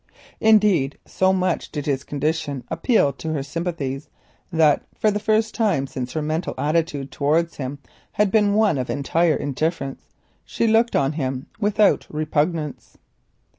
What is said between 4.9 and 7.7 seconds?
for the first time since her mental attitude towards